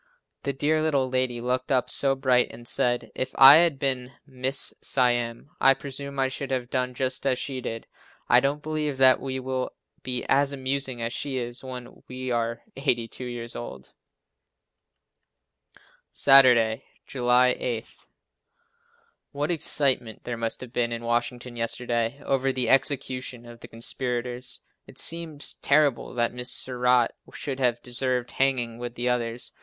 The 0.41 0.51
dear 0.51 0.81
little 0.81 1.07
lady 1.07 1.39
looked 1.39 1.71
up 1.71 1.87
so 1.87 2.15
bright 2.15 2.51
and 2.51 2.67
said, 2.67 3.11
"If 3.13 3.33
I 3.35 3.57
had 3.57 3.77
been 3.77 4.13
Mrs. 4.27 4.73
Siam, 4.83 5.51
I 5.59 5.75
presume 5.75 6.17
I 6.17 6.27
should 6.27 6.49
have 6.49 6.71
done 6.71 6.95
just 6.95 7.23
as 7.27 7.37
she 7.37 7.61
did." 7.61 7.85
I 8.27 8.39
don't 8.39 8.63
believe 8.63 8.97
that 8.97 9.19
we 9.19 9.39
will 9.39 9.73
be 10.01 10.25
as 10.27 10.51
amusing 10.51 11.03
as 11.03 11.13
she 11.13 11.37
is 11.37 11.63
when 11.63 12.01
we 12.07 12.31
are 12.31 12.63
82 12.75 13.23
years 13.25 13.55
old. 13.55 13.93
Saturday, 16.11 16.83
July 17.05 17.55
8. 17.59 17.93
What 19.33 19.51
excitement 19.51 20.23
there 20.23 20.35
must 20.35 20.61
have 20.61 20.73
been 20.73 20.91
in 20.91 21.03
Washington 21.03 21.55
yesterday 21.55 22.19
over 22.25 22.51
the 22.51 22.69
execution 22.69 23.45
of 23.45 23.59
the 23.59 23.67
conspirators. 23.67 24.61
It 24.87 24.97
seems 24.97 25.53
terrible 25.53 26.15
that 26.15 26.33
Mrs. 26.33 26.47
Surratt 26.47 27.13
should 27.35 27.59
have 27.59 27.83
deserved 27.83 28.31
hanging 28.31 28.79
with 28.79 28.95
the 28.95 29.07
others. 29.07 29.51